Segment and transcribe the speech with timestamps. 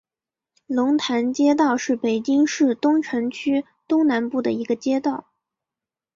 [0.65, 5.27] 龙潭街道是北京市东城区东南部的一个街道。